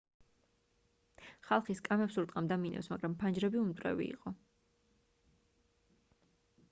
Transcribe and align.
ხალხი 1.49 1.75
სკამებს 1.81 2.17
ურტყამდა 2.21 2.57
მინებს 2.63 2.89
მაგრამ 2.95 3.17
ფანჯრები 3.21 3.63
უმტვრევი 3.65 4.09
იყო 4.17 4.35